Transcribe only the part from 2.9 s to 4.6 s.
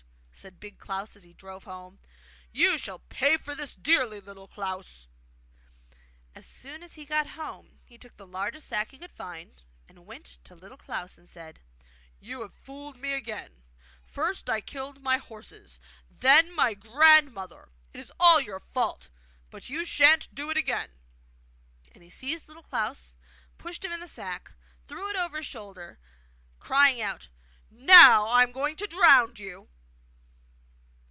pay for this dearly, Little